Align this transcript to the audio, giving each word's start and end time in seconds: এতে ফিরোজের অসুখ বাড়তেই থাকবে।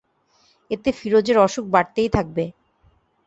এতে 0.71 0.89
ফিরোজের 0.91 1.37
অসুখ 1.37 1.65
বাড়তেই 1.65 2.09
থাকবে। 2.09 2.43